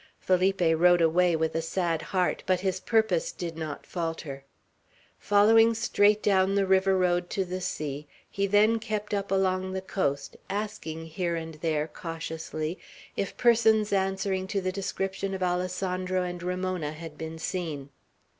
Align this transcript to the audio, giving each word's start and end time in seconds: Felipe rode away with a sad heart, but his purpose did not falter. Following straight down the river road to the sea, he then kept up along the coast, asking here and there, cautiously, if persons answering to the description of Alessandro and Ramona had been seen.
Felipe 0.19 0.63
rode 0.63 0.99
away 0.99 1.35
with 1.35 1.53
a 1.53 1.61
sad 1.61 2.01
heart, 2.01 2.41
but 2.47 2.61
his 2.61 2.79
purpose 2.79 3.31
did 3.31 3.55
not 3.55 3.85
falter. 3.85 4.43
Following 5.19 5.75
straight 5.75 6.23
down 6.23 6.55
the 6.55 6.65
river 6.65 6.97
road 6.97 7.29
to 7.29 7.45
the 7.45 7.61
sea, 7.61 8.07
he 8.27 8.47
then 8.47 8.79
kept 8.79 9.13
up 9.13 9.29
along 9.29 9.73
the 9.73 9.79
coast, 9.79 10.37
asking 10.49 11.05
here 11.05 11.35
and 11.35 11.53
there, 11.61 11.87
cautiously, 11.87 12.79
if 13.15 13.37
persons 13.37 13.93
answering 13.93 14.47
to 14.47 14.59
the 14.59 14.71
description 14.71 15.35
of 15.35 15.43
Alessandro 15.43 16.23
and 16.23 16.41
Ramona 16.41 16.93
had 16.93 17.15
been 17.15 17.37
seen. 17.37 17.91